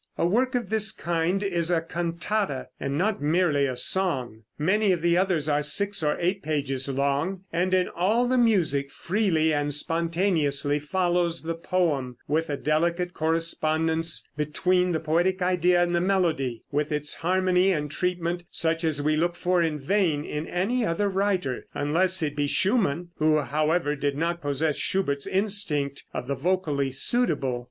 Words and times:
A 0.17 0.25
work 0.25 0.55
of 0.55 0.71
this 0.71 0.91
kind 0.91 1.43
is 1.43 1.69
a 1.69 1.79
cantata, 1.79 2.69
and 2.79 2.97
not 2.97 3.21
merely 3.21 3.67
a 3.67 3.75
song. 3.75 4.41
Many 4.57 4.91
of 4.91 5.03
the 5.03 5.15
others 5.15 5.47
are 5.47 5.61
six 5.61 6.01
or 6.01 6.17
eight 6.19 6.41
pages 6.41 6.89
long, 6.89 7.41
and 7.53 7.71
in 7.71 7.87
all 7.87 8.25
the 8.25 8.39
music 8.39 8.89
freely 8.89 9.53
and 9.53 9.71
spontaneously 9.71 10.79
follows 10.79 11.43
the 11.43 11.53
poem, 11.53 12.17
with 12.27 12.49
a 12.49 12.57
delicate 12.57 13.13
correspondence 13.13 14.27
between 14.35 14.91
the 14.91 14.99
poetic 14.99 15.43
idea 15.43 15.83
and 15.83 15.93
the 15.93 16.01
melody, 16.01 16.63
with 16.71 16.91
its 16.91 17.17
harmony 17.17 17.71
and 17.71 17.91
treatment, 17.91 18.43
such 18.49 18.83
as 18.83 19.03
we 19.03 19.15
look 19.15 19.35
for 19.35 19.61
in 19.61 19.77
vain 19.79 20.25
in 20.25 20.47
any 20.47 20.83
other 20.83 21.09
writer, 21.09 21.67
unless 21.75 22.23
it 22.23 22.35
be 22.35 22.47
Schumann, 22.47 23.09
who, 23.17 23.37
however, 23.41 23.95
did 23.95 24.17
not 24.17 24.41
possess 24.41 24.77
Schubert's 24.77 25.27
instinct 25.27 26.05
of 26.11 26.25
the 26.25 26.33
vocally 26.33 26.89
suitable. 26.91 27.59